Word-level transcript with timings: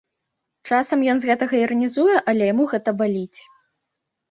Часам 0.71 1.03
ён 1.13 1.17
з 1.25 1.29
гэтага 1.33 1.59
іранізуе, 1.65 2.17
але 2.35 2.43
яму 2.53 2.69
гэта 2.75 2.89
баліць. 3.05 3.39